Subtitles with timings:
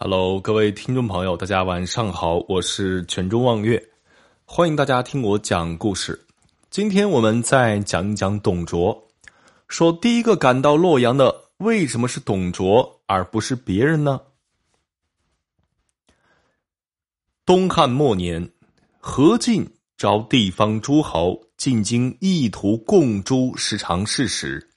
[0.00, 3.84] Hello，各位听众朋友，大家晚上好，我是泉州望月，
[4.44, 6.24] 欢迎大家听我讲故事。
[6.70, 9.08] 今天我们再讲一讲董卓，
[9.66, 14.20] 说第一个赶到洛阳的为什么是董卓而不是别人呢？
[17.44, 18.48] 东汉末年，
[19.00, 24.70] 何进招地方诸侯进京，意图共诛十常侍时，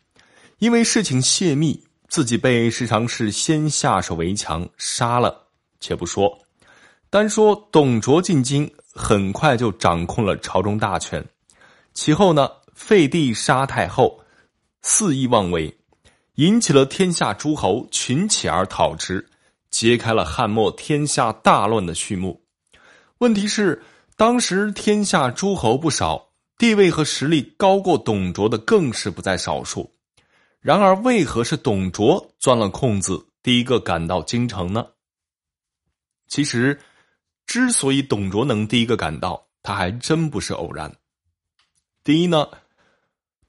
[0.57, 1.79] 因为事情泄密。
[2.12, 5.48] 自己被时常是先下手为强杀了，
[5.80, 6.38] 且不说，
[7.10, 11.25] 单说董卓进京，很快就掌控了朝中大权。
[11.93, 14.19] 其后呢，废帝杀太后，
[14.82, 15.74] 肆意妄为，
[16.36, 19.25] 引起了天下诸侯群起而讨之，
[19.69, 22.43] 揭开了汉末天下大乱的序幕。
[23.19, 23.82] 问题是，
[24.18, 29.89] 当时天下诸侯不少，地位和实力高过董卓的更是不在少数。
[30.61, 34.86] 然而，为何是董卓钻了空子，第一个赶到京城呢？
[36.28, 36.80] 其实，
[37.47, 40.95] 之所以董卓能第一个赶到，他还真不是偶然。
[42.03, 42.47] 第一呢，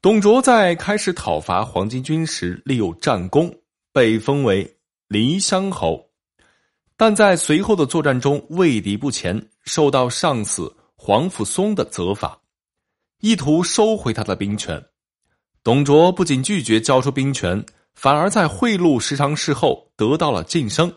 [0.01, 3.55] 董卓在开始讨伐黄巾军时立有战功，
[3.93, 6.11] 被封为黎乡侯，
[6.97, 12.41] 但在随后的作战中畏敌不前，受到上司黄甫松的责罚，
[13.21, 14.83] 意图收回他的兵权。
[15.65, 20.93] 董卓不仅拒绝交出兵权，反而在贿赂十常侍后得到了晋升。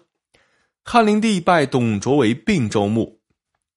[0.83, 3.21] 汉灵帝拜董卓为并州牧。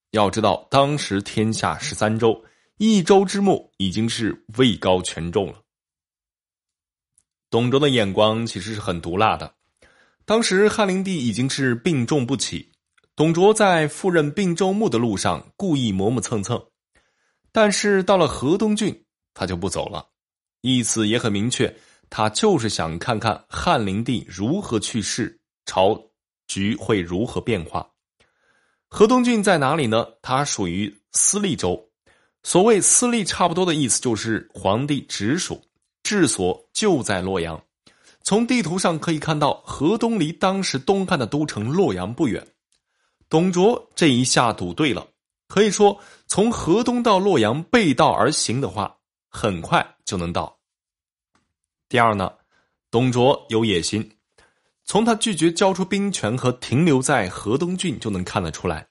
[0.09, 2.43] 要知道，当时天下十三州，
[2.77, 5.61] 一州之牧已经是位高权重了。
[7.51, 9.53] 董卓的眼光其实是很毒辣的。
[10.25, 12.71] 当时汉灵帝已经是病重不起，
[13.15, 16.59] 董卓在赴任并州牧的路上故意磨磨蹭蹭，
[17.51, 19.03] 但是到了河东郡，
[19.35, 20.07] 他就不走了。
[20.61, 21.73] 意思也很明确，
[22.09, 26.01] 他就是想看看汉灵帝如何去世，朝
[26.47, 27.89] 局会如何变化。
[28.87, 30.05] 河东郡在哪里呢？
[30.21, 31.89] 它属于司隶州。
[32.41, 35.61] 所谓司隶，差不多的意思就是皇帝直属，
[36.03, 37.61] 治所就在洛阳。
[38.23, 42.45] 从地图上可以看到，河东离当时东汉的都城洛阳不远。
[43.29, 45.07] 董卓这一下赌对了，
[45.47, 48.97] 可以说从河东到洛阳背道而行的话。
[49.29, 50.57] 很快就能到。
[51.87, 52.31] 第二呢，
[52.91, 54.11] 董卓有野心，
[54.83, 58.85] 从他拒绝交出兵权和停留在河东郡就能看得出来。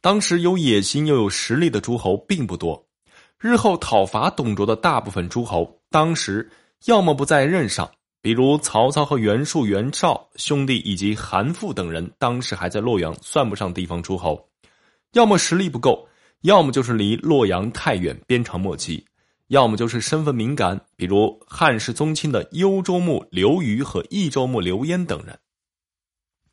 [0.00, 2.86] 当时有野心又有实力的诸侯并不多，
[3.38, 6.50] 日后讨伐董卓的大部分诸侯，当时
[6.86, 7.90] 要么不在任上，
[8.20, 14.34] 比如曹操和袁术、袁绍兄弟以及韩馥等人，当时还在洛阳，算不上地方诸侯；
[15.12, 16.08] 要么实力不够，
[16.42, 19.04] 要么就是离洛阳太远，鞭长莫及。
[19.48, 25.38] 要么就是身份敏感，比如汉室宗亲的幽州牧刘虞和益州牧刘焉等人。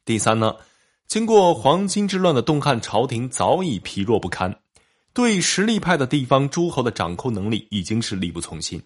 [0.04, 0.56] 第三呢，
[1.08, 4.60] 经过黄巾之乱的东汉朝廷早已疲弱不堪，
[5.14, 8.82] 对实力派的地方诸侯的掌控能力已经是力不从心。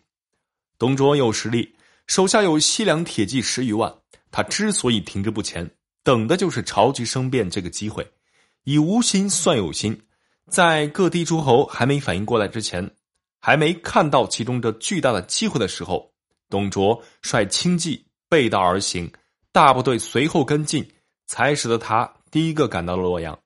[0.77, 1.75] 董卓有实力，
[2.07, 3.93] 手下有西凉铁骑十余万，
[4.31, 5.69] 他之所以停滞不前，
[6.03, 8.05] 等的就是朝局生变这个机会，
[8.63, 9.99] 以无心算有心，
[10.49, 12.91] 在各地诸侯还没反应过来之前。
[13.45, 16.09] 还没看到其中这巨大的机会的时候，
[16.49, 19.11] 董卓率轻骑背道而行，
[19.51, 20.89] 大部队随后跟进，
[21.25, 23.37] 才使得他第一个赶到了洛阳。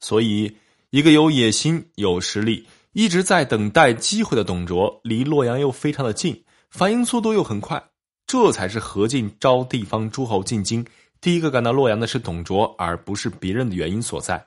[0.00, 0.56] 所以，
[0.88, 7.90] 一个有野心、有实力、一直在等待机会的董卓，离洛阳又非常的近，反应速度又很快，
[8.26, 10.82] 这才是何进招地方诸侯进京，
[11.20, 14.46] 第一个赶到洛阳的是董卓，而不是别人的原因所在。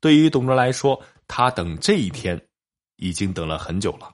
[0.00, 2.40] 对于董卓来说，他等这一天。
[2.96, 4.13] 已经等了很久了。